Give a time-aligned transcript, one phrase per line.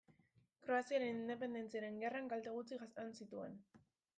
[0.67, 3.63] Kroaziaren independentziaren gerran kalte gutxi jasan zituen.